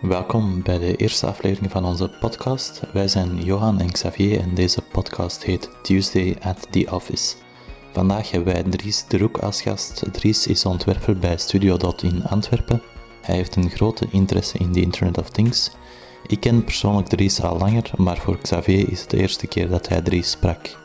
[0.00, 2.80] Welkom bij de eerste aflevering van onze podcast.
[2.92, 7.34] Wij zijn Johan en Xavier en deze podcast heet Tuesday at the Office.
[7.92, 10.04] Vandaag hebben wij Dries de Roek als gast.
[10.12, 12.82] Dries is ontwerper bij Studio Dot in Antwerpen.
[13.22, 15.70] Hij heeft een grote interesse in de Internet of Things.
[16.26, 19.88] Ik ken persoonlijk Dries al langer, maar voor Xavier is het de eerste keer dat
[19.88, 20.78] hij Dries sprak.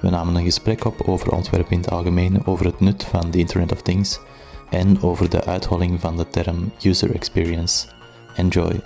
[0.00, 3.38] We namen een gesprek op over ontwerpen in het algemeen, over het nut van de
[3.38, 4.20] Internet of Things
[4.70, 7.86] en over de uitholling van de term user experience.
[8.36, 8.80] Enjoy.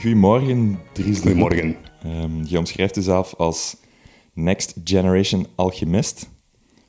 [0.00, 1.20] Goedemorgen, Dries.
[1.20, 1.76] de Goedemorgen.
[2.06, 3.76] Um, je omschrijft jezelf als
[4.32, 6.28] Next Generation Alchemist,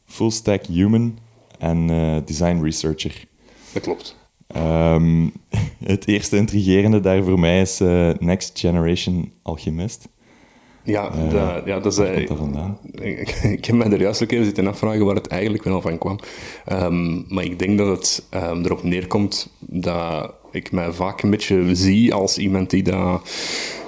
[0.06, 1.18] Full Stack Human
[1.58, 3.26] en uh, Design Researcher.
[3.74, 4.16] Dat klopt.
[4.56, 5.32] Um,
[5.84, 10.08] het eerste intrigerende daar voor mij is uh, Next Generation Alchemist.
[10.84, 11.98] Ja, uh, de, ja dat is...
[11.98, 12.78] Waar komt dat vandaan?
[12.92, 15.98] Ik, ik, heb mij er juist ook even zitten afvragen waar het eigenlijk wel van
[15.98, 16.20] kwam.
[16.72, 21.76] Um, maar ik denk dat het um, erop neerkomt dat ik mij vaak een beetje
[21.76, 23.20] zie als iemand die daar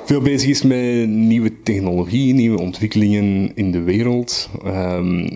[0.05, 5.27] veel bezig is met nieuwe technologie, nieuwe ontwikkelingen in de wereld um,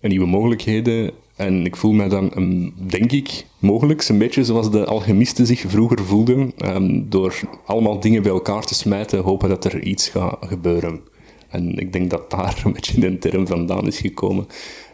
[0.00, 1.10] en nieuwe mogelijkheden.
[1.36, 5.60] En ik voel mij dan, um, denk ik, mogelijk een beetje zoals de alchemisten zich
[5.60, 10.36] vroeger voelden, um, door allemaal dingen bij elkaar te smijten, hopen dat er iets gaat
[10.40, 11.00] gebeuren.
[11.48, 14.46] En ik denk dat daar een beetje de term vandaan is gekomen.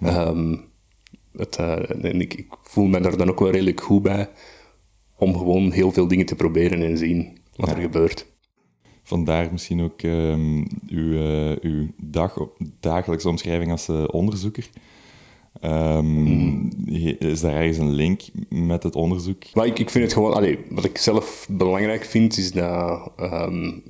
[0.02, 0.60] Um,
[1.36, 4.28] het, uh, en ik, ik, voel me daar dan ook wel redelijk goed bij,
[5.16, 7.74] om gewoon heel veel dingen te proberen en zien wat ja.
[7.74, 8.26] er gebeurt.
[9.02, 12.36] Vandaar misschien ook uw, uh, uw dag,
[12.80, 14.68] dagelijkse omschrijving als uh, onderzoeker.
[15.60, 16.70] Um, mm.
[17.18, 19.42] Is daar ergens een link met het onderzoek?
[19.54, 23.82] Maar ik, ik vind het gewoon, allee, wat ik zelf belangrijk vind, is dat, um,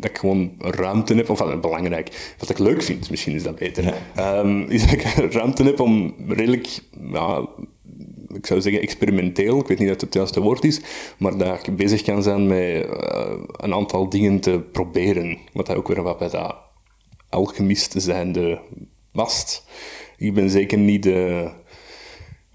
[0.00, 3.94] dat ik gewoon ruimte heb, of belangrijk, wat ik leuk vind, misschien is dat beter,
[4.14, 4.38] ja.
[4.38, 6.80] um, is dat ik ruimte heb om redelijk,
[7.12, 7.48] ja,
[8.28, 10.80] ik zou zeggen experimenteel, ik weet niet dat het het juiste woord is,
[11.18, 15.76] maar dat ik bezig kan zijn met uh, een aantal dingen te proberen, wat dat
[15.76, 16.56] ook weer wat bij dat
[17.28, 18.60] alchemist zijnde
[19.12, 19.64] past
[20.26, 21.50] ik ben zeker niet de,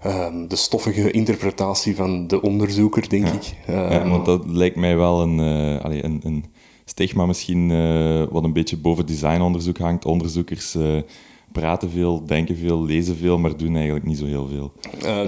[0.06, 3.32] um, de stoffige interpretatie van de onderzoeker, denk ja.
[3.32, 3.54] ik.
[3.68, 6.44] Um, ja, want dat lijkt mij wel een, uh, allee, een, een
[6.84, 10.04] stigma misschien uh, wat een beetje boven designonderzoek hangt.
[10.04, 11.00] Onderzoekers uh,
[11.52, 14.72] praten veel, denken veel, lezen veel, maar doen eigenlijk niet zo heel veel.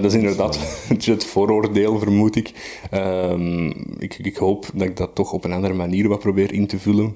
[0.01, 2.77] dat is inderdaad dus, het vooroordeel, vermoed ik.
[2.93, 3.67] Um,
[3.97, 4.17] ik.
[4.17, 7.15] Ik hoop dat ik dat toch op een andere manier wat probeer in te vullen.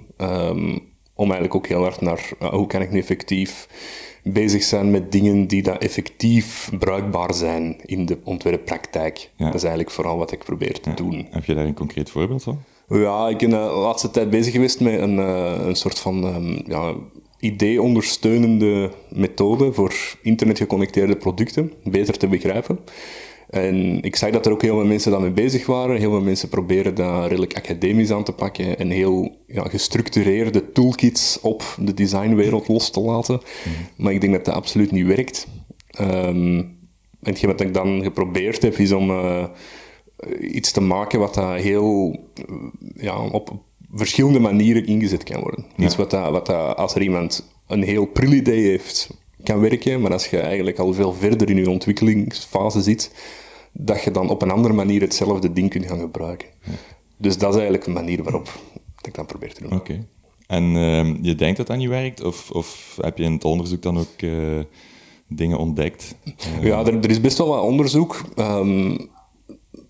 [1.16, 3.68] om eigenlijk ook heel hard naar hoe kan ik nu effectief
[4.24, 9.30] bezig zijn met dingen die dat effectief bruikbaar zijn in de ontwerppraktijk.
[9.36, 9.46] Ja.
[9.46, 10.96] Dat is eigenlijk vooral wat ik probeer te ja.
[10.96, 11.28] doen.
[11.30, 12.60] Heb je daar een concreet voorbeeld van?
[12.90, 15.18] Ja, ik ben de laatste tijd bezig geweest met een,
[15.68, 16.94] een soort van um, ja,
[17.40, 22.80] idee-ondersteunende methode voor internetgeconnecteerde producten beter te begrijpen.
[23.54, 25.98] En ik zag dat er ook heel veel mensen daarmee bezig waren.
[25.98, 31.40] Heel veel mensen proberen dat redelijk academisch aan te pakken en heel ja, gestructureerde toolkits
[31.42, 33.34] op de designwereld los te laten.
[33.34, 33.72] Mm.
[33.96, 35.48] Maar ik denk dat dat absoluut niet werkt.
[36.00, 39.44] Um, en hetgeen wat ik dan geprobeerd heb, is om uh,
[40.42, 42.20] iets te maken wat dat heel
[42.96, 43.54] ja, op
[43.94, 45.66] verschillende manieren ingezet kan worden.
[45.76, 45.86] Ja.
[45.86, 49.10] Iets wat, dat, wat dat, als er iemand een heel pril idee heeft,
[49.44, 53.12] kan werken, maar als je eigenlijk al veel verder in je ontwikkelingsfase zit,
[53.74, 56.48] dat je dan op een andere manier hetzelfde ding kunt gaan gebruiken.
[57.18, 58.60] Dus dat is eigenlijk een manier waarop
[59.02, 59.74] ik dat probeer te doen.
[59.74, 59.92] Oké.
[59.92, 60.06] Okay.
[60.48, 62.24] En uh, je denkt dat dat niet werkt?
[62.24, 64.60] Of, of heb je in het onderzoek dan ook uh,
[65.28, 66.16] dingen ontdekt?
[66.26, 66.64] Uh...
[66.64, 68.22] Ja, er, er, is best wel wat onderzoek.
[68.36, 69.10] Um,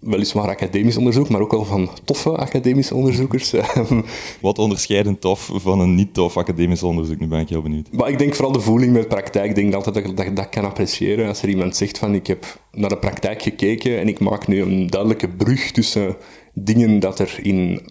[0.04, 3.54] weliswaar academisch onderzoek, maar ook wel van toffe academische onderzoekers.
[4.42, 7.20] Wat onderscheidt een tof van een niet tof academisch onderzoek?
[7.20, 7.92] Nu ben ik heel benieuwd.
[7.92, 9.50] Maar ik denk vooral de voeling met praktijk.
[9.50, 11.28] Ik denk altijd dat ik dat, dat kan appreciëren.
[11.28, 14.62] Als er iemand zegt van ik heb naar de praktijk gekeken en ik maak nu
[14.62, 16.16] een duidelijke brug tussen
[16.54, 17.82] dingen dat er in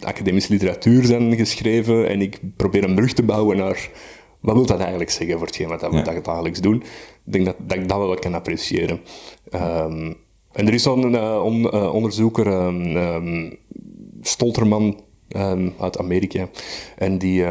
[0.00, 3.90] academische literatuur zijn geschreven en ik probeer een brug te bouwen naar
[4.40, 6.20] wat wil dat eigenlijk zeggen voor hetgeen wat we ja.
[6.20, 6.82] dagelijks doen.
[7.26, 9.00] Ik denk dat, dat ik dat wel kan appreciëren.
[9.54, 10.16] Um,
[10.52, 13.58] en er is zo'n uh, on, uh, onderzoeker, um, um,
[14.22, 16.48] Stolterman, um, uit Amerika.
[16.96, 17.44] En die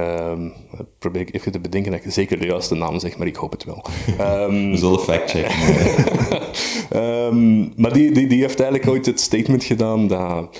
[0.99, 3.51] probeer ik even te bedenken dat ik zeker de juiste naam zeg, maar ik hoop
[3.51, 3.85] het wel.
[4.71, 5.55] We zullen fact-checken.
[7.81, 10.59] maar die, die, die heeft eigenlijk ooit het statement gedaan dat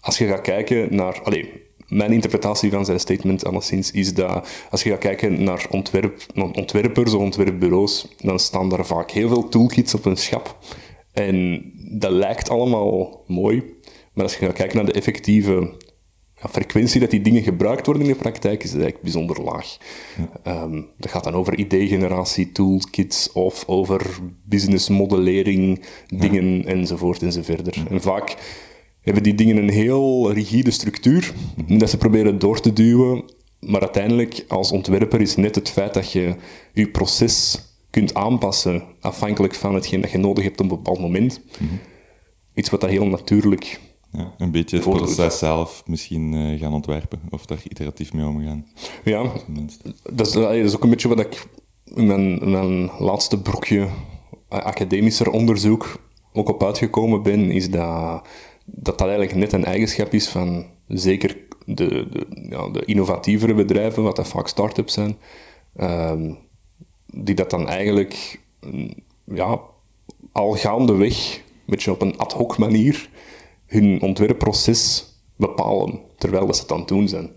[0.00, 1.20] als je gaat kijken naar...
[1.22, 1.46] Allez,
[1.90, 7.14] mijn interpretatie van zijn statement alleszins is dat als je gaat kijken naar ontwerp, ontwerpers
[7.14, 10.56] of ontwerpbureaus, dan staan daar vaak heel veel toolkits op een schap.
[11.12, 11.62] En
[11.98, 13.62] dat lijkt allemaal mooi,
[14.12, 15.72] maar als je gaat kijken naar de effectieve
[16.42, 19.76] ja, frequentie dat die dingen gebruikt worden in de praktijk is eigenlijk bijzonder laag.
[20.42, 27.84] Ehm, dat gaat dan over idee-generatie, toolkits of over businessmodellering, dingen enzovoort enzoverder.
[27.90, 28.36] En vaak
[29.00, 31.32] hebben die dingen een heel rigide structuur
[31.66, 33.24] dat ze proberen door te duwen.
[33.60, 36.34] Maar uiteindelijk, als ontwerper, is net het feit dat je
[36.72, 37.58] je proces
[37.90, 41.40] kunt aanpassen afhankelijk van hetgeen dat je nodig hebt op een bepaald moment.
[42.54, 43.80] Iets wat dat heel natuurlijk
[44.12, 48.66] Ja, een beetje het proces zelf misschien eh, gaan ontwerpen, of daar iteratief mee omgaan.
[49.04, 49.22] Ja,
[50.12, 51.46] dat is, dat is ook een beetje wat ik
[51.84, 53.88] in mijn, in mijn laatste brokje
[54.48, 56.00] academischer onderzoek
[56.32, 58.22] ook op uitgekomen ben, is dat
[58.64, 64.02] dat, dat eigenlijk net een eigenschap is van zeker de, de, ja, de innovatievere bedrijven,
[64.02, 65.18] wat dat vaak start-ups zijn,
[65.76, 66.32] ehm,
[67.12, 68.90] die dat dan eigenlijk mm,
[69.24, 69.60] ja,
[70.32, 73.08] al gaandeweg, een beetje op een ad hoc manier,
[73.66, 75.04] hun ontwerpproces
[75.36, 77.30] bepalen, terwijl dat ze het aan het doen zijn.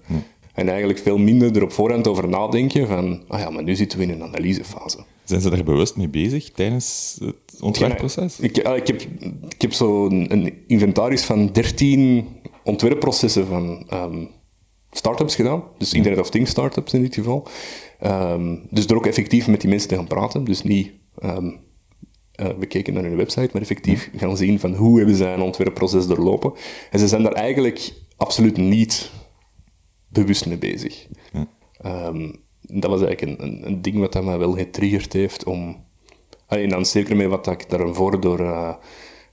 [0.53, 3.97] En eigenlijk veel minder er op voorhand over nadenken van, ah ja, maar nu zitten
[3.97, 4.97] we in een analysefase.
[5.23, 8.39] Zijn ze daar bewust mee bezig tijdens het ontwerpproces?
[8.39, 9.01] Ik, ik, heb,
[9.49, 12.27] ik heb zo een, inventaris van 13
[12.63, 14.25] ontwerpprocessen van ehm
[14.95, 15.63] startups gedaan.
[15.77, 17.47] Dus Internet of Things startups in dit geval.
[18.03, 20.43] Ehm, dus er ook effectief met die mensen te gaan praten.
[20.43, 21.51] Dus niet ehm,
[22.31, 26.07] eh, bekeken naar hun website, maar effectief gaan zien van hoe hebben zij een ontwerpproces
[26.07, 26.53] doorlopen.
[26.91, 29.11] En ze zijn daar eigenlijk absoluut niet
[30.07, 31.07] bewust mee bezig.
[31.81, 35.83] Ehm, dat was eigenlijk een, een, een ding wat dat mij wel getriggerd heeft om...
[36.47, 38.39] En dan zeker met wat ik daarvoor door...
[38.39, 38.73] eh,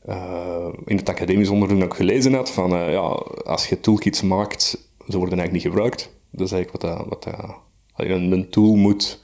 [0.04, 3.00] eh, in het academisch onderzoek ook gelezen had, van ja,
[3.44, 4.60] als je toolkits maakt,
[5.08, 6.10] ze worden eigenlijk niet gebruikt.
[6.30, 7.56] Dat is eigenlijk wat, dat, wat dat,
[8.08, 9.20] een, een tool moet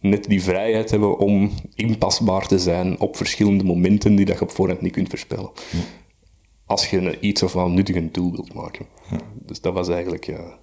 [0.00, 4.50] net die vrijheid hebben om inpasbaar te zijn op verschillende momenten die dat je op
[4.50, 5.50] voorhand niet kunt voorspellen.
[6.66, 8.86] Als je een iets of wel nuttig een tool wilt maken.
[9.34, 10.26] Dus dat was eigenlijk...
[10.26, 10.58] ja,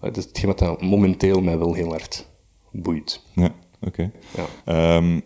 [0.00, 2.26] dat is hetgeen wat dat momenteel mij wel heel hard
[2.70, 3.22] boeit.
[3.32, 4.10] Ja, oké.
[4.36, 4.46] Ja.
[4.64, 5.20] Ehm,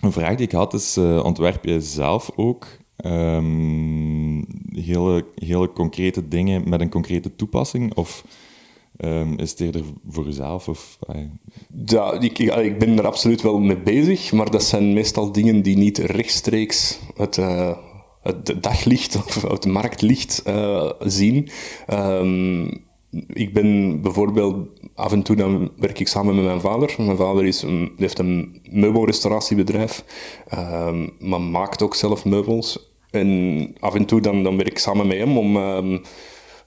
[0.00, 2.66] een vraag die ik had is, eh, ontwerp je zelf ook
[2.96, 4.42] ehm,
[4.72, 7.94] hele, hele concrete dingen met een concrete toepassing?
[7.94, 8.24] Of
[9.00, 10.68] ehm, is het voor jezelf?
[10.68, 10.98] Of,
[11.84, 15.98] Ja, ik, ben er absoluut wel mee bezig, maar dat zijn meestal dingen die niet
[15.98, 17.76] rechtstreeks het, eh,
[18.22, 21.48] het daglicht of het marktlicht eh, zien.
[21.86, 22.64] Ehm,
[23.26, 26.94] ik ben bijvoorbeeld af en toe dan werk ik samen met mijn vader.
[26.98, 30.04] Mijn vader is een, heeft een meubelrestauratiebedrijf,
[30.48, 32.88] ehm, maar maakt ook zelf meubels.
[33.10, 35.56] En af en toe dan, dan werk ik samen met hem om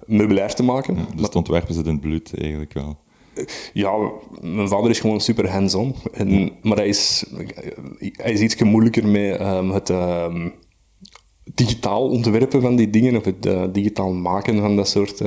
[0.05, 0.95] meubilair te maken.
[1.15, 2.97] dus het ontwerpen zit in het bloed eigenlijk wel.
[3.73, 4.11] Ja,
[4.41, 5.95] mijn vader is gewoon super hands-on.
[6.13, 7.25] En, maar hij is,
[7.97, 10.49] hij is iets moeilijker met ehm, het ehm,
[11.53, 15.21] digitaal ontwerpen van die dingen, of het eh, digitaal maken van dat soort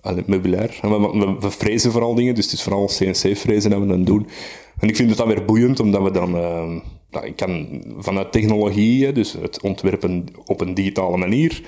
[0.00, 0.78] allee, meubilair.
[0.82, 4.26] We, we frezen vooral dingen, dus het is vooral CNC-frezen dat we dan doen.
[4.78, 6.36] En ik vind het dan weer boeiend, omdat we dan...
[6.36, 6.78] ehm,
[7.12, 11.62] nou, ik kan vanuit technologie, dus het ontwerpen op een digitale manier,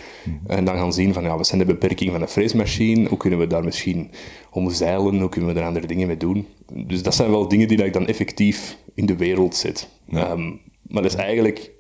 [0.47, 3.39] en dan gaan zien van, ja, wat zijn de beperkingen van een freesmachine, hoe kunnen
[3.39, 4.11] we daar misschien
[4.51, 6.47] omzeilen, hoe kunnen we er andere dingen mee doen.
[6.73, 9.89] Dus dat zijn wel dingen die dat ik dan effectief in de wereld zet.
[10.07, 10.29] Ja.
[10.29, 10.53] Ehm,
[10.83, 11.71] maar dus eigenlijk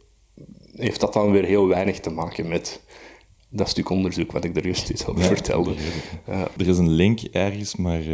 [0.76, 2.82] heeft dat dan weer heel weinig te maken met
[3.54, 5.72] dat stuk onderzoek wat ik er juist iets over vertelde.
[6.26, 6.48] Ja.
[6.56, 8.06] Er is een link ergens, maar eh,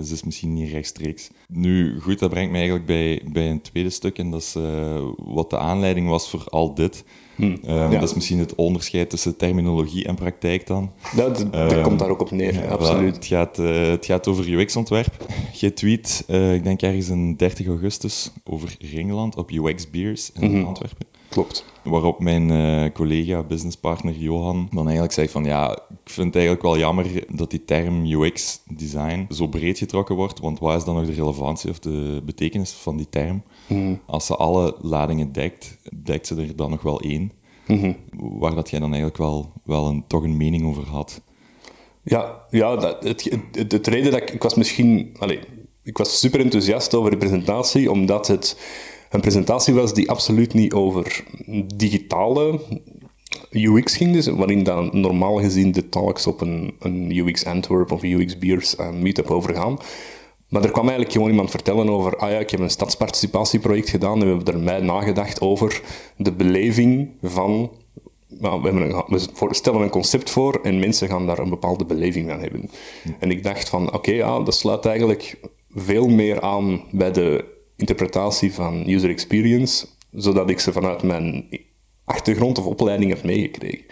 [0.00, 1.30] ze is misschien niet rechtstreeks.
[1.48, 5.00] Nu, goed, dat brengt me eigenlijk bij, bij een tweede stuk, en dat is eh,
[5.16, 7.04] wat de aanleiding was voor al dit.
[7.38, 7.88] Eh, ja.
[7.88, 10.90] Dat is misschien het onderscheid tussen terminologie en praktijk dan.
[11.16, 13.14] Dat, dat, dat Ehm, komt daar ook op neer, Ja, absoluut.
[13.14, 15.26] Het gaat, eh, het gaat over UX-ontwerp.
[15.52, 20.50] Je tweet, eh, ik denk ergens een 30 augustus, over Ringland op UX Beers in
[20.50, 20.64] Mhm.
[20.66, 21.06] Antwerpen.
[21.36, 21.64] Klopt.
[21.82, 26.64] Waarop mijn eh, collega, businesspartner Johan, dan eigenlijk zegt van ja, ik vind het eigenlijk
[26.64, 31.06] wel jammer dat die term UX-design zo breed getrokken wordt, want wat is dan nog
[31.06, 33.42] de relevantie of de betekenis van die term?
[34.06, 37.32] Als ze alle ladingen dekt, dekt ze er dan nog wel één,
[38.16, 41.20] waar dat jij dan eigenlijk wel, wel een, toch een mening over had.
[42.02, 44.30] Ja, ja dat, het, het, het reden dat ik...
[44.30, 45.16] Ik was misschien...
[45.18, 45.38] Allez,
[45.82, 48.56] ik was super enthousiast over de presentatie, omdat het
[49.16, 51.24] een presentatie was die absoluut niet over
[51.74, 52.60] digitale
[53.50, 58.02] UX ging, dus waarin dan normaal gezien de talks op een, een UX Antwerp of
[58.02, 59.78] UX Beers uh, meetup overgaan.
[60.48, 64.20] Maar er kwam eigenlijk gewoon iemand vertellen over, ah ja, ik heb een stadsparticipatieproject gedaan
[64.20, 65.82] en we hebben er mij nagedacht over
[66.16, 67.70] de beleving van
[68.28, 69.04] nou, we, hebben een,
[69.38, 72.70] we stellen een concept voor en mensen gaan daar een bepaalde beleving aan hebben.
[73.18, 75.38] En ik dacht van, oké, ja, dat sluit eigenlijk
[75.74, 81.48] veel meer aan bij de interpretatie van user experience, zodat ik ze vanuit mijn
[82.04, 83.84] achtergrond of opleiding heb meegekregen.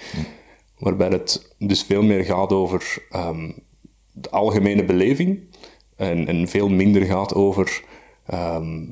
[0.78, 3.50] Waarbij het dus veel meer gaat over ehm,
[4.12, 5.40] de algemene beleving
[5.96, 7.82] en, en veel minder gaat over.
[8.26, 8.82] ehm,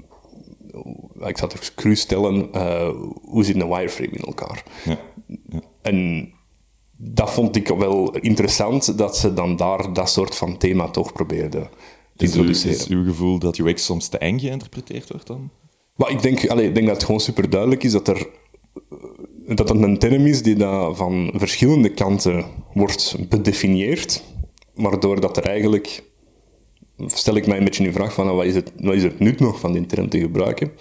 [1.27, 2.91] ik zal het even cru stellen, eh,
[3.23, 4.63] hoe zit een wireframe in elkaar?
[4.85, 4.99] Ja.
[5.83, 6.31] En
[6.97, 11.69] dat vond ik wel interessant, dat ze dan daar dat soort van thema toch probeerden
[12.23, 12.77] introduceren.
[12.77, 15.51] is uw gevoel dat UX soms te eng geïnterpreteerd wordt dan?
[15.97, 18.29] Maar ik denk, allee, ik denk dat het gewoon super duidelijk is dat er
[18.91, 24.23] eh, dat het een term is die dat van verschillende kanten wordt bedefinieerd,
[24.75, 26.03] waardoor dat er eigenlijk
[27.07, 29.21] stel ik mij een beetje in vraag van ah, wat is het, wat is het
[29.21, 30.73] nut nog van die term te gebruiken,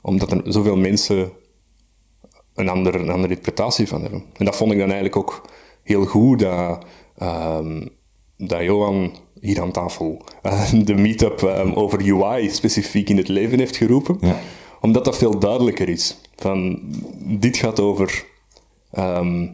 [0.00, 1.32] omdat er zoveel mensen
[2.54, 4.24] een andere, een andere interpretatie van hebben.
[4.36, 5.48] En dat vond ik dan eigenlijk ook
[5.82, 6.84] heel goed dat,
[7.18, 7.86] ehm,
[8.36, 13.58] dat Johan hier aan tafel eh, de meetup ehm, over UI specifiek in het leven
[13.58, 14.16] heeft geroepen.
[14.20, 14.40] Ja.
[14.80, 16.16] Omdat dat veel duidelijker is.
[16.36, 16.78] Van,
[17.18, 18.24] dit gaat over...
[18.90, 19.46] ehm,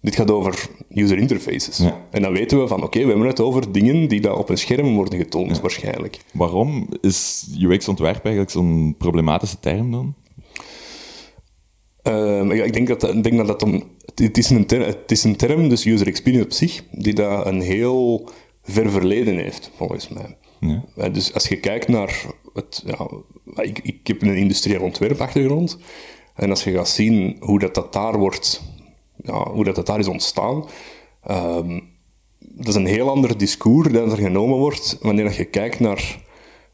[0.00, 1.76] dit gaat over user interfaces.
[1.76, 2.06] Ja.
[2.10, 4.58] En dan weten we van, oké, we hebben het over dingen die daar op een
[4.58, 6.18] scherm worden getoond, waarschijnlijk.
[6.32, 10.14] Waarom is UX-ontwerp eigenlijk zo'n problematische term dan?
[12.02, 13.82] Ehm, ik, ik denk dat, ik denk dat dat om...
[14.14, 17.46] Het is, een term, het is een term, dus user experience op zich, die dat
[17.46, 18.30] een heel
[18.62, 20.36] ver verleden heeft, volgens mij.
[20.60, 20.84] Ja.
[20.96, 22.82] Eh, Dus als je kijkt naar het...
[22.86, 23.08] Ja,
[23.62, 25.78] ik, ik heb een industrieel ontwerpachtergrond.
[26.34, 28.62] En als je gaat zien hoe dat, dat daar wordt...
[29.24, 30.64] Ja, hoe dat, dat daar is ontstaan...
[31.24, 31.80] ehm,
[32.38, 36.18] dat is een heel ander discours dat er genomen wordt wanneer dat je kijkt naar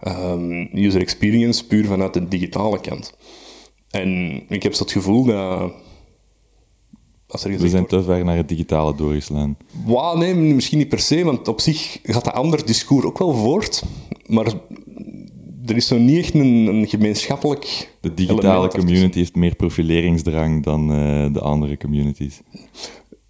[0.00, 3.16] ehm, user experience puur vanuit de digitale kant.
[3.90, 5.72] En ik heb zo het gevoel dat...
[7.28, 9.56] Als er We zijn wordt, te ver naar het digitale doorgeslaan.
[9.84, 13.34] Wauw, nee, misschien niet per se, want op zich gaat dat ander discours ook wel
[13.34, 13.82] voort.
[14.26, 14.46] Maar
[15.66, 17.90] er is zo niet echt een, een gemeenschappelijk.
[18.00, 22.40] De digitale community heeft meer profileringsdrang dan eh, de andere communities.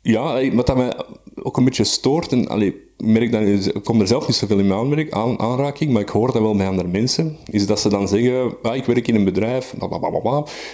[0.02, 0.96] Ja, wat dat mij
[1.34, 3.42] ook een beetje stoort, en allee, merk dat,
[3.74, 6.42] ik kom er zelf niet zoveel in mijn aanmerk, aan, aanraking, maar ik hoor dat
[6.42, 9.74] wel bij andere mensen, is dat ze dan zeggen, ah, ik werk in een bedrijf.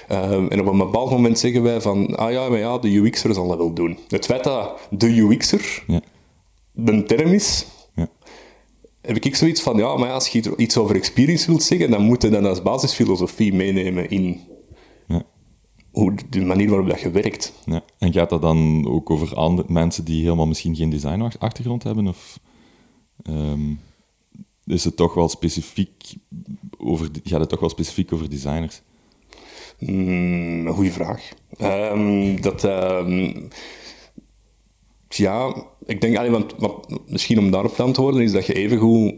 [0.08, 3.34] Ehm, en op een bepaald moment zeggen wij van, ah ja, maar ja, de UX'er
[3.34, 3.98] zal dat wel doen.
[4.08, 6.00] Het feit dat de UX'er Ja.
[6.84, 8.08] een term is, Ja.
[9.00, 12.22] heb ik zoiets van, ja, maar als je iets over experience wilt zeggen, dan moet
[12.22, 14.40] je dat als basisfilosofie meenemen in.
[15.94, 17.52] Hoe, de manier waarop dat je werkt.
[17.64, 17.82] Ja.
[17.98, 22.06] En gaat dat dan ook over andere mensen die helemaal misschien geen designachtergrond hebben?
[22.06, 22.38] Of
[23.22, 23.72] ehm,
[24.66, 26.14] is het toch wel specifiek
[26.78, 28.82] over, gaat het toch wel specifiek over designers?
[29.78, 31.28] Mm, een goede vraag.
[31.56, 33.40] Ehm, dat, ehm,
[35.08, 35.54] ja,
[35.86, 36.54] ik denk, allee, want,
[37.06, 39.14] misschien om daarop te antwoorden, is dat je evengoed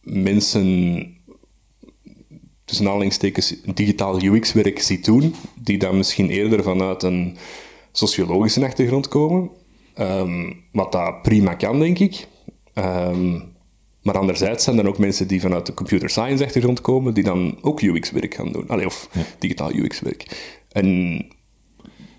[0.00, 1.17] mensen,
[2.68, 7.36] tussen aanhalingstekens, digitaal UX-werk ziet doen, die dan misschien eerder vanuit een
[7.92, 9.50] sociologische achtergrond komen.
[9.94, 12.26] Ehm, wat dat prima kan, denk ik.
[12.74, 13.40] Ehm,
[14.02, 17.58] maar anderzijds zijn er ook mensen die vanuit de computer science achtergrond komen, die dan
[17.60, 18.68] ook UX-werk gaan doen.
[18.68, 19.08] Allee, of
[19.38, 20.52] digitaal UX-werk.
[20.72, 21.26] En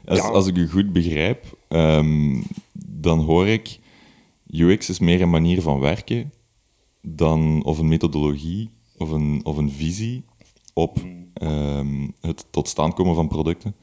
[0.06, 0.28] Als, Ja.
[0.28, 2.42] als ik u goed begrijp, ehm,
[2.74, 3.78] dan hoor ik...
[4.52, 6.32] UX is meer een manier van werken
[7.02, 10.24] dan, of een methodologie of een, of een visie
[10.80, 10.98] op
[11.34, 13.76] ehm, het tot stand komen van producten.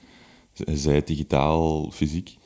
[0.52, 2.36] Zij het digitaal, fysiek.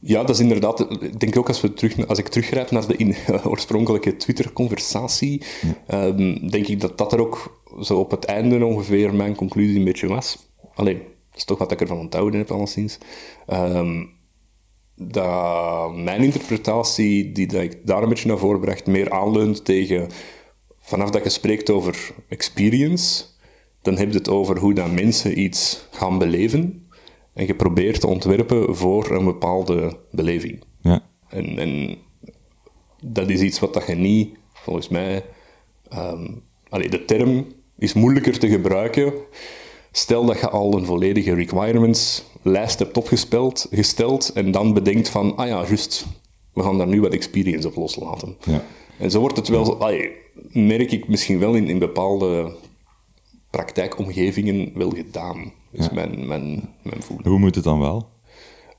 [0.00, 0.80] Ja, dat is inderdaad.
[1.02, 5.42] Ik denk ook als, we terug, als ik teruggrijp naar de in, oorspronkelijke Twitter-conversatie,
[5.86, 9.84] ehm, denk ik dat dat er ook zo op het einde ongeveer mijn conclusie een
[9.84, 10.38] beetje was.
[10.74, 12.98] Alleen, dat is toch wat ik ervan onthouden heb, alleszins.
[13.46, 14.02] Ehm
[14.94, 20.08] dat mijn interpretatie, die dat ik daar een beetje naar voren bracht, meer aanleunt tegen
[20.80, 23.24] vanaf dat je spreekt over experience,
[23.82, 26.86] dan heb je het over hoe dat mensen iets gaan beleven.
[27.32, 30.62] En je probeert te ontwerpen voor een bepaalde beleving.
[30.80, 31.02] Ja.
[31.28, 31.96] En, en
[33.00, 35.24] dat is iets wat dat je niet, volgens mij...
[36.68, 37.46] allee, de term
[37.78, 39.12] is moeilijker te gebruiken.
[39.92, 45.46] Stel dat je al een volledige requirements-lijst hebt opgesteld gesteld, en dan bedenkt van, ah
[45.46, 46.06] ja, juist,
[46.52, 48.36] we gaan daar nu wat experience op loslaten.
[48.44, 48.64] Ja.
[48.98, 50.10] En zo wordt het wel, allee,
[50.52, 52.52] merk ik misschien wel in, in bepaalde
[53.52, 55.52] praktijkomgevingen wel gedaan.
[55.70, 57.28] is mijn, mijn, mijn voelen.
[57.28, 58.08] Hoe moet het dan wel?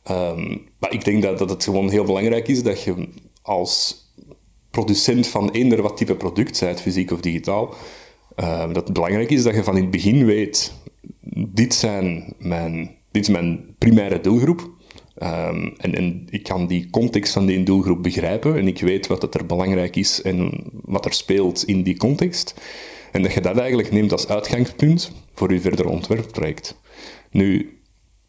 [0.03, 3.07] Ehm, maar ik denk dat, dat het gewoon heel belangrijk is dat je
[3.41, 4.05] als
[4.69, 7.73] producent van eender wat type product, zij het fysiek of digitaal,
[8.35, 10.73] ehm, dat het belangrijk is dat je van in het begin weet,
[11.47, 14.69] dit, zijn mijn, dit is mijn primaire doelgroep.
[15.15, 19.21] Ehm, en, en ik kan die context van die doelgroep begrijpen en ik weet wat
[19.21, 22.53] het er belangrijk is en wat er speelt in die context.
[23.13, 26.79] En dat je dat eigenlijk neemt als uitgangspunt voor je verder ontwerpproject.
[27.31, 27.77] Nu,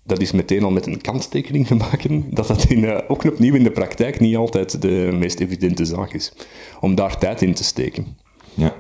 [0.03, 3.55] dat is meteen al met een kanttekening te maken, dat dat in, uh, ook opnieuw
[3.55, 6.33] in de praktijk niet altijd de meest evidente zaak is.
[6.81, 8.17] Om daar tijd in te steken.
[8.55, 8.75] Ja.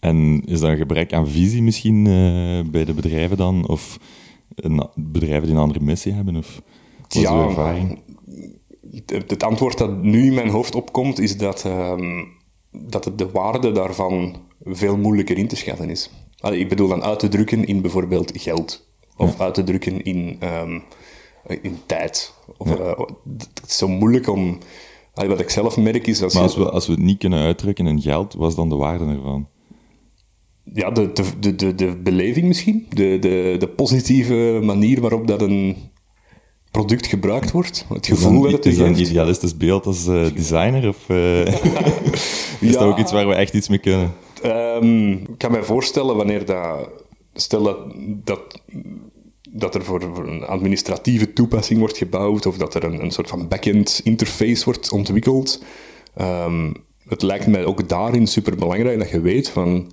[0.00, 3.68] En is dat een gebrek aan visie misschien uh, bij de bedrijven dan?
[3.68, 3.98] Of
[4.54, 6.36] een, bedrijven die een andere missie hebben?
[6.36, 6.62] Of
[7.00, 7.98] wat ja, ervaring?
[9.06, 12.33] Het antwoord dat nu in mijn hoofd opkomt, is dat, um,
[12.74, 16.10] dat de waarde daarvan veel moeilijker in te schatten is.
[16.40, 18.86] Allee, ik bedoel dan uit te drukken in bijvoorbeeld geld.
[19.16, 20.82] Of uit te drukken in, um,
[21.62, 22.34] in tijd.
[22.56, 22.76] Of, ja.
[22.76, 22.98] uh,
[23.38, 24.58] het is zo moeilijk om...
[25.14, 26.22] Allee, wat ik zelf merk is...
[26.22, 28.68] Als, maar als, we, als we het niet kunnen uitdrukken in geld, wat is dan
[28.68, 29.48] de waarde ervan?
[30.74, 32.86] Ja, de, de, de, de beleving misschien.
[32.88, 35.76] De, de, de positieve manier waarop dat een
[36.74, 37.86] product gebruikt wordt.
[37.88, 40.88] Het gevoel dat het Is dat een idealistisch beeld als uh, designer?
[40.88, 41.52] Of uh, is
[42.60, 42.72] ja.
[42.72, 44.14] dat ook iets waar we echt iets mee kunnen?
[44.44, 46.88] Um, ik kan me voorstellen wanneer dat...
[47.34, 48.60] Stel dat, dat,
[49.50, 53.28] dat er voor, voor, een administratieve toepassing wordt gebouwd of dat er een, een soort
[53.28, 55.62] van back-end interface wordt ontwikkeld.
[56.20, 56.74] Um,
[57.08, 59.92] het lijkt mij ook daarin superbelangrijk dat je weet van...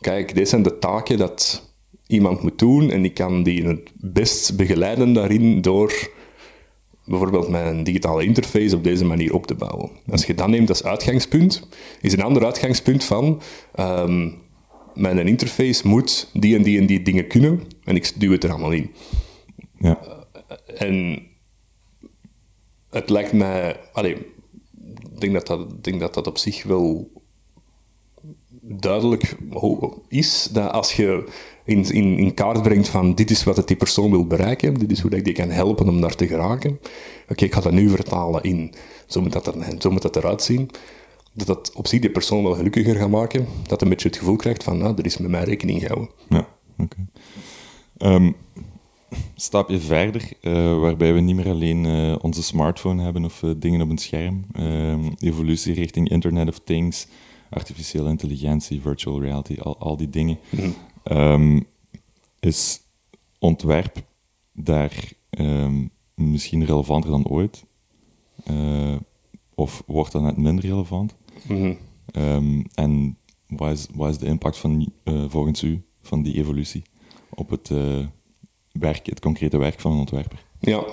[0.00, 1.73] Kijk, dit zijn de taken dat
[2.06, 6.10] iemand moet doen en ik kan die het best begeleiden daarin door
[7.04, 9.90] bijvoorbeeld een digitale interface op deze manier op te bouwen.
[10.10, 11.68] Als je dat neemt als uitgangspunt,
[12.00, 13.42] is een ander uitgangspunt van
[13.80, 14.34] um,
[14.94, 18.50] mijn interface moet die en die en die dingen kunnen en ik duw het er
[18.50, 18.90] allemaal in.
[19.78, 20.00] Ja.
[20.06, 21.22] Uh, en
[22.90, 23.80] het lijkt mij...
[23.92, 24.14] Allee,
[25.12, 27.10] ik denk dat dat, denk dat dat op zich wel
[28.60, 29.36] duidelijk
[30.08, 31.24] is, dat als je
[31.64, 35.00] in, in, in kaart brengt van dit is wat die persoon wil bereiken, dit is
[35.00, 36.80] hoe ik die kan helpen om daar te geraken.
[37.28, 38.74] Oké, ik ga dat nu vertalen in,
[39.06, 40.70] zo moet dat, er, zo moet dat eruit zien.
[41.32, 44.36] Dat dat op zich die persoon wel gelukkiger gaat maken, dat een beetje het gevoel
[44.36, 46.10] krijgt van, nou, er is met mij rekening gehouden.
[46.28, 46.96] Ja, oké.
[47.98, 48.14] Okay.
[48.14, 48.36] Um,
[49.34, 53.80] stapje verder, uh, waarbij we niet meer alleen uh, onze smartphone hebben of uh, dingen
[53.80, 54.44] op een scherm.
[54.52, 57.06] Ehm, evolutie richting Internet of Things,
[57.50, 60.38] artificiële intelligentie, virtual reality, al, al die dingen.
[60.50, 60.74] Mm
[61.12, 61.66] um,
[62.40, 62.80] is
[63.38, 64.02] ontwerp
[64.52, 67.64] daar um, misschien relevanter dan ooit?
[68.50, 68.96] Uh,
[69.54, 71.14] of wordt dat net minder relevant?
[71.48, 71.76] Mm -hmm.
[72.22, 76.82] um, en wat is, wat is de impact van, uh, volgens u van die evolutie
[77.28, 78.06] op het, uh,
[78.72, 80.44] werk, het concrete werk van een ontwerper?
[80.60, 80.84] Ja,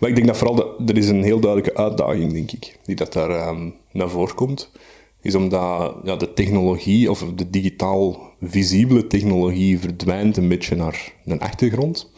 [0.00, 2.96] maar ik denk dat vooral de, er is een heel duidelijke uitdaging, denk ik, die
[2.96, 4.70] dat daar um, naar voren komt
[5.22, 11.40] is omdat ja, de technologie, of de digitaal visibele technologie, verdwijnt een beetje naar een
[11.40, 12.12] achtergrond.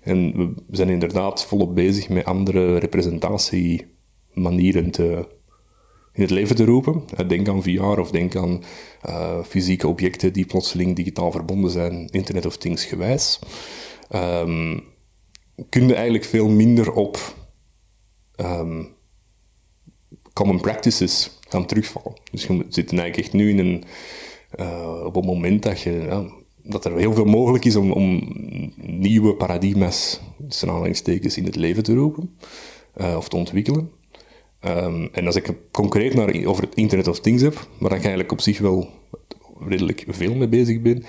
[0.00, 0.32] En
[0.66, 5.28] we zijn inderdaad volop bezig met andere representatiemanieren te,
[6.12, 7.04] in het leven te roepen.
[7.26, 8.62] Denk aan VR of denk aan
[9.08, 13.38] uh, fysieke objecten die plotseling digitaal verbonden zijn, Internet of Things gewijs.
[14.14, 14.84] Um,
[15.68, 17.34] kun je eigenlijk veel minder op
[18.36, 18.88] um,
[20.32, 22.18] common practices gaan terugvallen.
[22.30, 23.84] Dus we zitten eigenlijk echt nu in een,
[24.60, 26.24] uh, op het moment dat, je, ja,
[26.62, 28.32] dat er heel veel mogelijk is om, om
[28.76, 30.20] nieuwe paradigma's,
[30.62, 32.36] aanhalingstekens, in het leven te roepen
[33.00, 33.90] uh, of te ontwikkelen.
[34.66, 38.32] Um, en als ik concreet naar, over het Internet of Things heb, waar ik eigenlijk
[38.32, 38.88] op zich wel
[39.68, 41.04] redelijk veel mee bezig ben,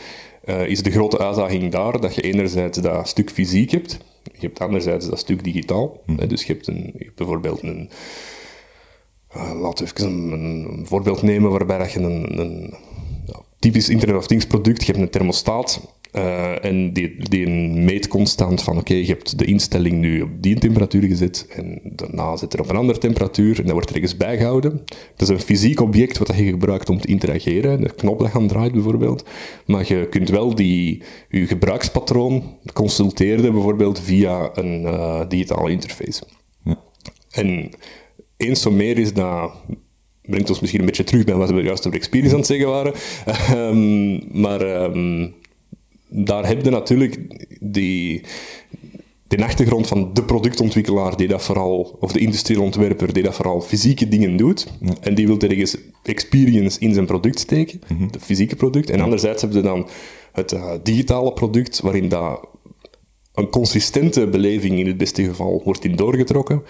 [0.46, 4.60] uh, is de grote uitdaging daar dat je enerzijds dat stuk fysiek hebt, je hebt
[4.60, 6.04] anderzijds dat stuk digitaal.
[6.06, 6.28] Mm.
[6.28, 7.90] Dus je hebt, een, je hebt bijvoorbeeld een,
[9.62, 12.74] laten we even een, voorbeeld nemen waarbij je een, een
[13.60, 15.82] typisch Internet of Things product, je hebt een thermostaat
[16.18, 20.60] uh, en die, die meet constant van oké, je hebt de instelling nu op die
[20.60, 24.82] temperatuur gezet en daarna zit er op een andere temperatuur en dat wordt ergens bijgehouden.
[25.16, 28.48] Dat is een fysiek object wat je gebruikt om te interageren, de knop dat gaan
[28.48, 29.26] draait bijvoorbeeld,
[29.66, 36.24] maar je kunt wel die, je gebruikspatroon consulteren bijvoorbeeld via een uh, digitale interface.
[36.64, 36.80] Ja.
[37.30, 37.70] En
[38.38, 39.52] eens zo meer is dat
[40.28, 42.68] brengt ons misschien een beetje terug bij wat we juist over experience aan het zeggen
[42.68, 42.94] waren.
[43.52, 45.34] Um, maar um,
[46.08, 47.18] daar heb je natuurlijk
[47.60, 48.22] die,
[49.28, 53.62] de achtergrond van de productontwikkelaar die dat vooral, of de industriële ontwerper die dat vooral
[53.62, 54.68] fysieke dingen doet.
[55.02, 58.08] En die wil ergens experience in zijn product steken, mm -hmm.
[58.12, 58.90] het fysieke product.
[58.90, 59.88] En anderzijds heb je dan
[60.32, 62.48] het uh, digitale product, waarin dat
[63.34, 66.64] een consistente beleving in het beste geval wordt in doorgetrokken,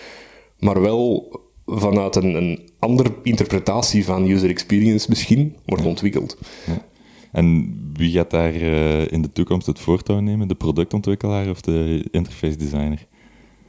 [0.59, 1.31] maar wel
[1.67, 6.37] vanuit een, een andere interpretatie van user experience misschien wordt ontwikkeld.
[6.65, 6.85] Ja.
[7.31, 10.47] En wie gaat daar uh, in de toekomst het voortouw nemen?
[10.47, 13.05] De productontwikkelaar of de interface designer?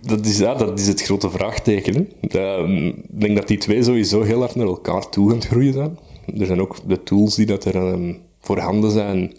[0.01, 2.09] Dat is, ja, dat is het grote vraagteken.
[2.21, 5.99] Ehm, ik denk dat die twee sowieso heel hard naar elkaar toe gaan groeien zijn.
[6.39, 9.33] Er zijn ook de tools die dat er um, voorhanden zijn,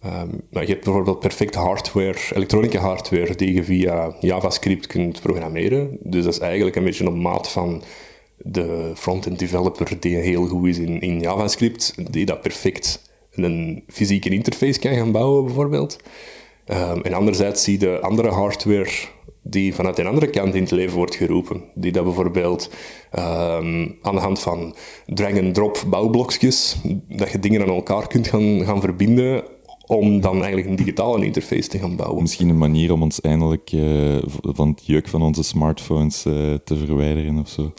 [0.00, 5.98] Ehm, nou, je hebt bijvoorbeeld perfect hardware, elektronische hardware, die je via JavaScript kunt programmeren.
[6.00, 7.82] Dus dat is eigenlijk een beetje op maat van
[8.36, 14.28] de front-end developer die heel goed is in, in JavaScript, die dat perfect een fysieke
[14.28, 15.98] interface kan gaan bouwen, bijvoorbeeld.
[16.66, 18.90] Um, en anderzijds zie je andere hardware
[19.42, 21.62] die vanuit een andere kant in het leven wordt geroepen.
[21.74, 22.70] Die dat bijvoorbeeld
[23.18, 24.74] um, aan de hand van
[25.06, 26.76] drag-and-drop bouwblokjes,
[27.08, 29.44] dat je dingen aan elkaar kunt gaan, gaan verbinden
[29.86, 32.22] om dan eigenlijk een digitale interface te gaan bouwen.
[32.22, 36.76] Misschien een manier om ons eindelijk uh, van het juk van onze smartphones uh, te
[36.76, 37.72] verwijderen of zo.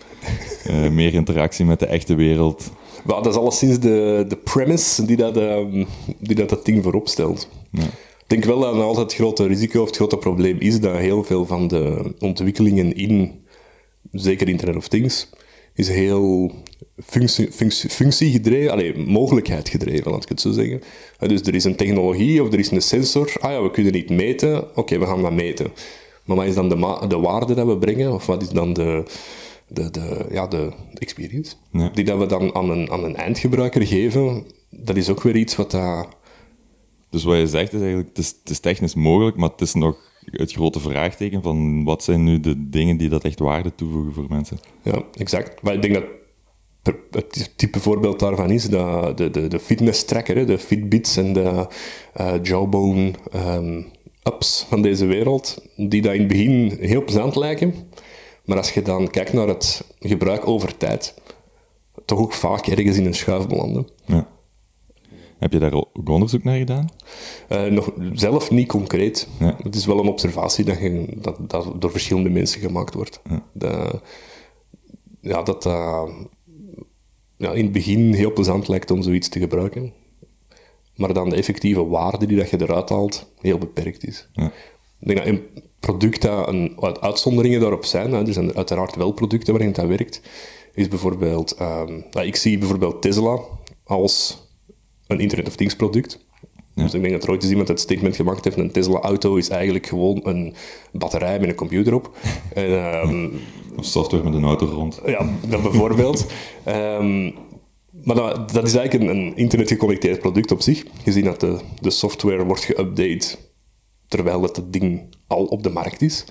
[0.69, 2.71] Uh, meer interactie met de echte wereld.
[3.03, 5.85] Well, dat is alleszins de, de premise die dat, um,
[6.19, 7.49] die dat, dat ding voorop stelt.
[7.71, 7.83] Ja.
[8.27, 11.23] Ik denk wel dat altijd het grote risico of het grote probleem is dat heel
[11.23, 13.41] veel van de ontwikkelingen in,
[14.11, 15.29] zeker Internet of Things,
[15.73, 16.51] is heel
[17.05, 20.81] functie, functie, functie gedreven, allee, mogelijkheid gedreven, laat ik het zo zeggen.
[21.19, 23.33] Dus er is een technologie of er is een sensor.
[23.39, 24.77] Ah ja, we kunnen niet meten.
[24.77, 25.71] Oké, we gaan dat meten.
[26.25, 28.13] Maar wat is dan de, de waarde dat we brengen?
[28.13, 29.03] Of wat is dan de,
[29.67, 31.55] de, de, ja, de, experience?
[31.93, 35.55] Die dat we dan aan een, aan een eindgebruiker geven, dat is ook weer iets
[35.55, 36.07] wat dat...
[37.09, 39.73] Dus wat je zegt is eigenlijk, het is, het is technisch mogelijk, maar het is
[39.73, 44.13] nog het grote vraagteken van wat zijn nu de dingen die dat echt waarde toevoegen
[44.13, 44.59] voor mensen.
[44.83, 45.61] Ja, exact.
[45.61, 46.03] Maar ik denk dat
[47.11, 51.67] het type voorbeeld daarvan is de, de, de fitness tracker, de Fitbits en de
[52.21, 53.85] uh, Jawbone um,
[54.23, 57.73] ups van deze wereld, die dat in het begin heel plezant lijken,
[58.45, 61.13] maar als je dan kijkt naar het gebruik over tijd,
[62.05, 63.87] toch ook vaak ergens in een schuif belanden.
[64.05, 64.27] Ja.
[65.37, 66.89] Heb je daar ook onderzoek naar gedaan?
[67.49, 69.27] Uh, nog zelf niet concreet.
[69.39, 69.55] Ja.
[69.63, 73.19] Het is wel een observatie dat, je, dat, dat door verschillende mensen gemaakt wordt.
[73.29, 73.43] Ja.
[73.51, 74.01] De,
[75.21, 76.03] ja, dat uh,
[77.37, 79.93] ja, in het begin heel plezant lijkt om zoiets te gebruiken.
[80.95, 84.27] Maar dan de effectieve waarde die dat je eruit haalt, heel beperkt is.
[84.33, 84.51] Ja.
[84.99, 85.41] Ik denk dat een
[85.79, 90.21] product dat een, uitzonderingen daarop zijn, er zijn uiteraard wel producten waarin dat werkt,
[90.73, 93.39] is bijvoorbeeld, um, ik zie bijvoorbeeld Tesla
[93.83, 94.43] als
[95.07, 96.25] een Internet of Things product.
[96.83, 99.49] Dus ik denk dat er ooit eens iemand het statement gemaakt heeft, een Tesla-auto is
[99.49, 100.53] eigenlijk gewoon een
[100.91, 102.17] batterij met een computer op.
[102.53, 102.71] en,
[103.09, 103.31] um,
[103.77, 105.01] of software met een auto rond.
[105.05, 106.25] Ja, dat bijvoorbeeld.
[106.67, 107.33] um,
[108.05, 111.89] maar dat, dat, is eigenlijk een, een internetgeconnecteerd product op zich, gezien dat de, de
[111.89, 113.45] software wordt geüpdate
[114.07, 116.25] terwijl het, het ding al op de markt is.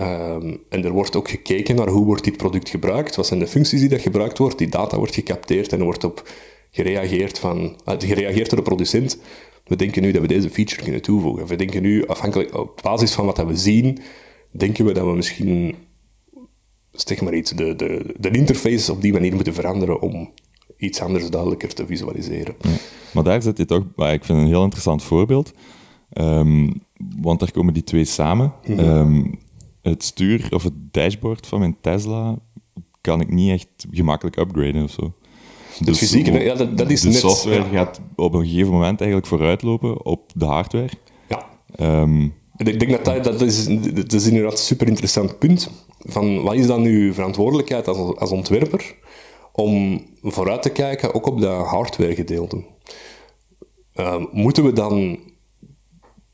[0.00, 3.46] Um, en er wordt ook gekeken naar hoe wordt dit product gebruikt, wat zijn de
[3.46, 6.28] functies die dat gebruikt wordt, die data wordt gecapteerd en er wordt op
[6.70, 9.18] gereageerd, van, uh, gereageerd door de producent.
[9.64, 11.46] We denken nu dat we deze feature kunnen toevoegen.
[11.46, 13.98] We denken nu, afhankelijk op basis van wat we zien,
[14.50, 15.74] denken we dat we misschien
[16.92, 20.32] zeg maar iets, de, de, de interface op die manier moeten veranderen om
[20.76, 22.54] iets anders duidelijker te visualiseren.
[23.12, 25.52] Maar daar zit je toch, ik vind een heel interessant voorbeeld,
[26.12, 26.82] um,
[27.20, 28.52] want daar komen die twee samen.
[28.66, 28.78] Mhm.
[28.78, 29.24] Ehm,
[29.82, 32.38] het stuur of het dashboard van mijn Tesla
[33.00, 35.12] kan ik niet echt gemakkelijk upgraden of zo.
[35.80, 37.16] Dus fysieke, ja, dat, dat is de net...
[37.16, 40.90] software gaat op een gegeven moment eigenlijk vooruitlopen op de hardware.
[41.28, 41.46] Ja.
[42.02, 45.70] Um, ik denk dat dat, dat, is, dat is inderdaad een super interessant punt.
[45.98, 48.94] Van wat is dan uw verantwoordelijkheid als, als ontwerper
[49.52, 52.64] om vooruit te kijken, ook op de hardware gedeelte?
[53.94, 55.18] Um, moeten we dan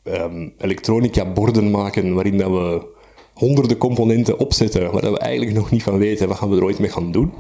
[0.05, 2.99] um, elektronica-borden maken waarin dat we
[3.35, 6.79] honderden componenten opzetten, waar we eigenlijk nog niet van weten wat gaan we er ooit
[6.79, 7.33] mee gaan doen?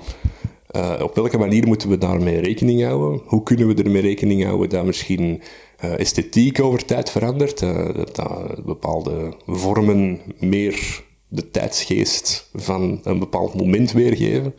[0.76, 3.20] Uh, op welke manier moeten we daarmee rekening houden?
[3.26, 5.42] Hoe kunnen we ermee rekening houden dat misschien
[5.84, 7.62] uh, esthetiek over tijd verandert?
[7.62, 14.54] Uh, dat, bepaalde vormen meer de tijdsgeest van een bepaald moment weergeven.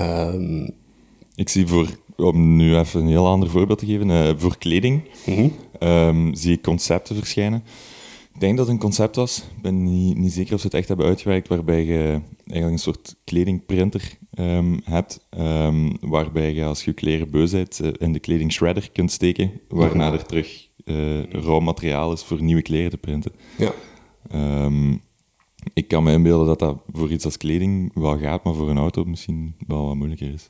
[0.00, 0.70] Um,
[1.34, 5.52] ik zie voor, om nu even een heel ander voorbeeld te geven, voor kleding -hmm.
[5.80, 7.64] um, zie ik concepten verschijnen
[8.34, 9.38] ik denk dat het een concept was.
[9.56, 12.78] Ik ben niet, niet zeker of ze het echt hebben uitgewerkt, waarbij je eigenlijk een
[12.78, 18.18] soort kledingprinter um, hebt, um, waarbij je als je kleren beu bent, uh, in de
[18.18, 22.96] kleding shredder kunt steken, waarna er terug uh, rauw materiaal is voor nieuwe kleren te
[22.96, 23.32] printen.
[23.58, 23.72] Ja.
[24.64, 25.00] Um,
[25.72, 28.78] ik kan me inbeelden dat dat voor iets als kleding wel gaat, maar voor een
[28.78, 30.48] auto misschien wel wat moeilijker is.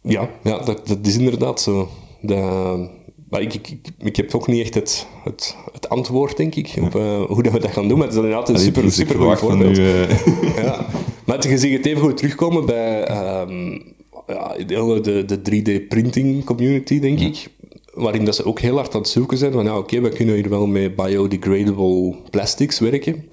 [0.00, 1.88] Ja, ja dat, dat is inderdaad zo.
[2.20, 3.02] De,
[3.34, 6.94] maar ik, ik, ik, heb ook niet echt het, het, het antwoord, denk ik, op
[6.94, 7.98] uh, hoe dat we dat gaan doen.
[7.98, 9.76] Maar het is inderdaad een super, super goed voorbeeld.
[9.76, 10.56] Nu, uh...
[10.64, 10.86] ja.
[11.24, 13.00] Maar je ziet het even goed terugkomen bij
[13.40, 13.82] um,
[14.26, 14.54] ja,
[15.00, 17.46] de, de 3D-printing community, denk ik.
[17.94, 20.34] Waarin dat ze ook heel hard aan het zoeken zijn van, ja, oké, we kunnen
[20.34, 23.28] hier wel met biodegradable plastics werken.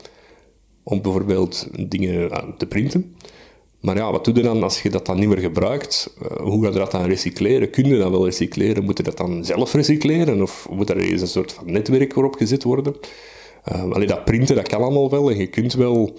[0.83, 3.15] Om bijvoorbeeld dingen te printen.
[3.81, 6.13] Maar ja, wat doe je dan als je dat dan niet meer gebruikt?
[6.21, 7.69] Uh, hoe ga je dat dan recycleren?
[7.69, 8.83] Kun je dat wel recycleren?
[8.83, 10.41] Moet je dat dan zelf recycleren?
[10.41, 12.95] Of moet er eens een soort van netwerk waarop gezet worden?
[13.71, 15.31] Uh, allee, dat printen, dat kan allemaal wel.
[15.31, 16.17] En je kunt wel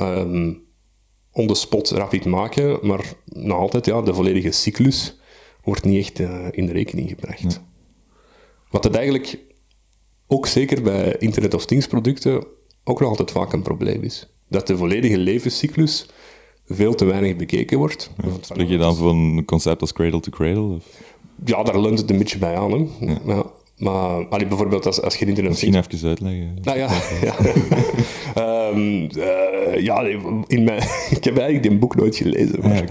[0.00, 0.62] um,
[1.32, 5.16] on the spot rapid maken, maar nog altijd, ja, de volledige cyclus
[5.64, 7.60] wordt niet echt uh, in de rekening gebracht.
[8.70, 9.38] Wat het eigenlijk
[10.26, 12.44] ook zeker bij Internet of Things producten
[12.84, 14.28] ook nog altijd vaak een probleem is.
[14.48, 16.06] Dat de volledige levenscyclus
[16.66, 18.10] veel te weinig bekeken wordt.
[18.40, 20.74] Spreek je dan van een concept als cradle to cradle?
[20.74, 20.84] Of?
[21.44, 22.72] Ja, daar leunt het een beetje bij aan.
[22.72, 23.06] Hè.
[23.24, 23.44] Ja.
[23.78, 25.52] Maar allee, bijvoorbeeld als, als je internet...
[25.52, 26.58] Misschien even uitleggen.
[26.62, 26.88] Nou ja,
[28.34, 28.68] ja.
[28.68, 30.00] um, uh, ja
[30.46, 30.82] in mijn,
[31.16, 32.60] ik heb eigenlijk dit boek nooit gelezen.
[32.62, 32.84] Maar,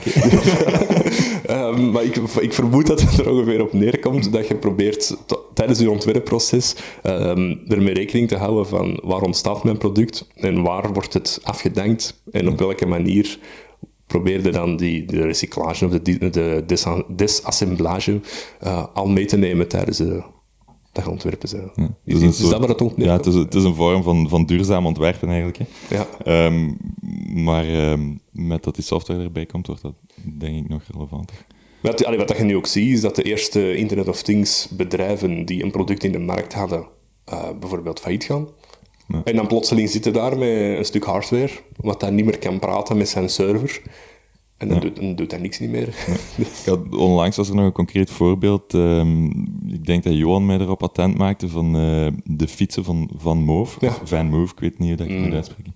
[1.50, 5.18] um, maar ik, ik, vermoed dat het er ongeveer op neerkomt dat je probeert
[5.54, 10.94] tijdens je ontwerpproces um, ermee rekening te houden van waar ontstaat mijn product en waar
[10.94, 13.38] wordt het afgedankt en op welke manier
[14.14, 16.64] probeerde dan die, de recyclage of de, de
[17.08, 18.22] desassemblage
[18.64, 20.24] uh, al mee te nemen tijdens de
[20.92, 21.72] dat ontwerpen zijn.
[21.76, 24.30] Ja, is, is, dat waar het ook Ja, het is, het is, een vorm van,
[24.30, 25.58] van duurzaam ontwerpen eigenlijk.
[25.58, 25.66] Hè.
[25.96, 26.46] Ja.
[26.46, 26.78] Um,
[27.44, 29.96] maar um, met dat die software erbij komt, wordt dat
[30.40, 31.46] denk ik nog relevanter.
[31.80, 35.46] Wat, allee, wat je nu ook ziet, is dat de eerste Internet of Things bedrijven
[35.46, 36.86] die een product in de markt hadden,
[37.34, 38.48] uh, bijvoorbeeld failliet gaan.
[39.08, 39.22] Ja.
[39.24, 41.52] En dan plotseling zitten daar met een stuk hardware,
[41.84, 43.82] wat dan niet meer kan praten met zijn server.
[44.58, 45.96] En dan, doet, dan doet hij niks niet meer.
[46.66, 48.74] Had, onlangs was er nog een concreet voorbeeld.
[48.74, 49.28] Um,
[49.68, 53.78] ik denk dat Johan mij erop attent maakte van uh, de fietsen van Van Moof.
[53.80, 53.98] Ja.
[54.04, 55.22] Van Moof, ik weet niet hoe dat ik mm.
[55.22, 55.74] moet uitspreken.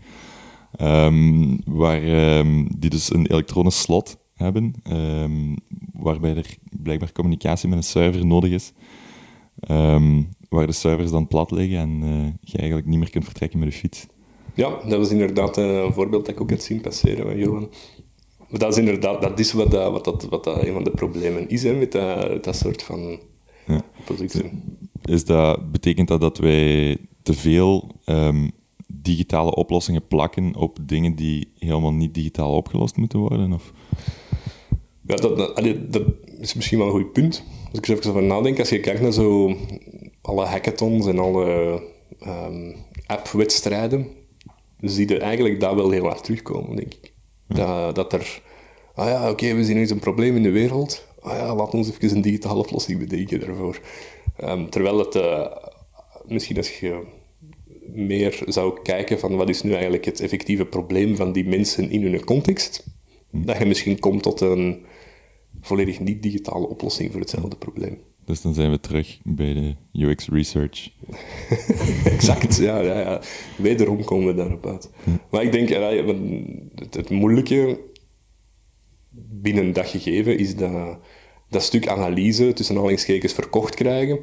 [0.82, 2.04] Um, waar,
[2.38, 4.74] um, die dus een elektronisch slot hebben,
[5.94, 8.74] waarbij er blijkbaar communicatie met een server nodig is.
[10.50, 13.70] waar de servers dan plat liggen en uh, je eigenlijk niet meer kunt vertrekken met
[13.70, 14.08] de fiets.
[14.58, 17.70] Ja, dat was inderdaad een voorbeeld dat ik ook heb zien passeren van Johan.
[18.50, 20.92] Maar dat is inderdaad dat is wat, dat, wat, dat, wat dat een van de
[20.92, 23.20] problemen is hè, met dat, dat soort van
[23.68, 23.82] ja.
[24.06, 24.64] producten.
[25.06, 28.52] Is dat, betekent dat dat wij te veel um,
[28.88, 33.54] digitale oplossingen plakken op dingen die helemaal niet digitaal opgelost moeten worden?
[33.54, 33.74] Of?
[35.02, 36.04] Ja, dat, dat, dat
[36.40, 37.44] is misschien wel een goed punt.
[37.70, 39.56] Als ik er even over nadenk, als je kijkt naar zo
[40.22, 41.82] alle hackathons en alle
[42.26, 44.08] um, app-wedstrijden,
[44.82, 47.14] zie je eigenlijk dat wel heel hard terugkomen, denk ik.
[47.48, 48.42] Dat, dat er,
[48.96, 51.06] ah ja, oké, we zien nu eens een probleem in de wereld.
[51.20, 53.80] Ah ja, laat ons even een digitale oplossing bedenken daarvoor.
[54.44, 55.46] Um, terwijl het, uh,
[56.26, 57.04] misschien als je
[57.94, 62.02] meer zou kijken van wat is nu eigenlijk het effectieve probleem van die mensen in
[62.02, 62.86] hun context,
[63.30, 63.46] hm.
[63.46, 64.86] dat je misschien komt tot een
[65.62, 68.00] volledig niet-digitale oplossing voor hetzelfde probleem.
[68.28, 70.90] Dus dan zijn we terug bij de UX research.
[72.16, 73.22] exact, ja, ja, ja.
[73.58, 74.90] Wederom komen we daarop uit.
[75.30, 75.70] Maar ik denk,
[76.76, 77.80] het, het moeilijke
[79.30, 80.98] binnen dat gegeven is dat,
[81.50, 84.20] dat stuk analyse tussen aanhalingstekens verkocht krijgen.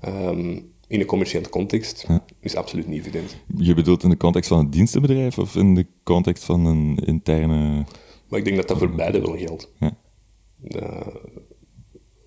[0.00, 2.06] Ehm, in een commerciële context
[2.40, 3.36] is absoluut niet evident.
[3.56, 7.84] Je bedoelt in de context van een dienstenbedrijf of in de context van een interne...
[8.28, 9.70] Maar ik denk dat dat voor beide wel geldt.
[9.80, 10.00] Ja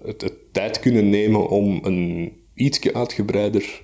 [0.06, 3.82] het, tijd kunnen nemen om een iets uitgebreider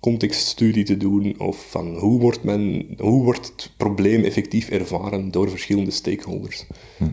[0.00, 5.50] contextstudie te doen of van hoe wordt, men, hoe wordt het probleem effectief ervaren door
[5.50, 6.66] verschillende stakeholders.
[6.96, 7.04] Hm.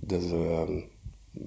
[0.00, 0.60] Dat uh,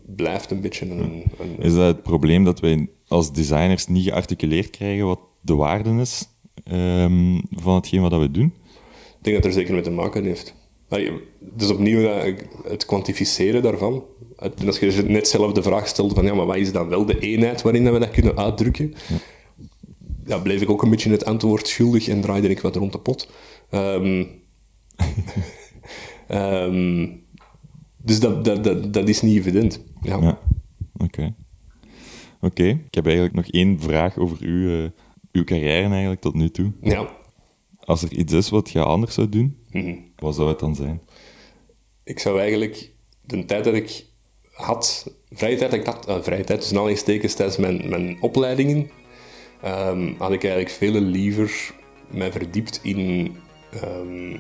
[0.06, 4.70] blijft een beetje een, een, Is dat het probleem dat wij als designers niet gearticuleerd
[4.70, 6.28] krijgen wat de waarde is
[6.72, 8.54] um, van hetgeen wat we doen?
[9.18, 10.56] Ik denk dat er zeker mee te maken heeft.
[11.40, 12.10] Dus opnieuw
[12.64, 14.04] het kwantificeren daarvan.
[14.38, 17.06] En als je net zelf de vraag stelt van ja, maar wat is dan wel
[17.06, 18.94] de eenheid waarin we dat kunnen uitdrukken?
[20.26, 20.38] Ja.
[20.38, 23.30] bleef ik ook een beetje het antwoord schuldig en draaide ik wat rond de pot.
[23.72, 24.28] Um,
[26.30, 27.22] um,
[28.08, 29.80] dus dat, dat, dat, dat is niet evident.
[30.02, 30.18] Ja.
[30.22, 30.40] ja.
[30.98, 31.34] Oké.
[32.42, 34.90] Oké, ik heb eigenlijk nog één vraag over uw, uh,
[35.32, 36.72] uw carrière eigenlijk tot nu toe.
[36.82, 37.10] Ja.
[37.80, 41.02] Als er iets is wat je anders zou doen, mm wat zou het dan zijn?
[42.04, 44.06] Ik zou eigenlijk de tijd dat ik
[44.52, 48.90] had, vrije tijd dat ik had, uh, vrije tijd, dus aanhalingstekens tijdens mijn, mijn opleidingen,
[49.66, 51.74] um, had ik eigenlijk veel liever
[52.10, 53.36] mij verdiept in
[53.84, 54.36] um,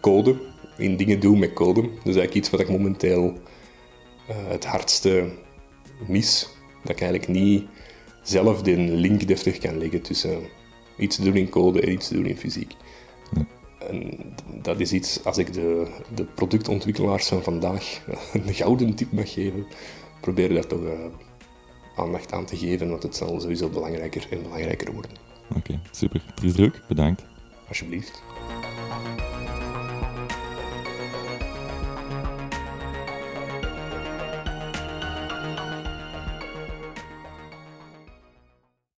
[0.00, 0.40] code,
[0.76, 1.80] in dingen doen met code.
[1.80, 3.32] Dus eigenlijk iets wat ik momenteel
[4.30, 5.32] uh, het hardste
[6.06, 6.48] mis.
[6.82, 7.64] Dat ik eigenlijk niet
[8.22, 10.40] zelf de link deftig kan leggen tussen
[10.98, 12.74] iets te doen in code en iets te doen in fysiek.
[13.88, 14.18] En
[14.62, 18.00] dat is iets, als ik de, de productontwikkelaars van vandaag
[18.32, 19.66] een gouden tip mag geven,
[20.20, 20.92] probeer daar toch uh,
[21.96, 25.10] aandacht aan te geven, want het zal sowieso belangrijker en belangrijker worden.
[25.56, 26.22] Oké, super.
[26.34, 27.24] Dries Druk, bedankt.
[27.68, 28.22] Alsjeblieft.